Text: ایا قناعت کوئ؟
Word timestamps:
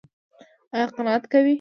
ایا 0.73 0.85
قناعت 0.97 1.23
کوئ؟ 1.31 1.49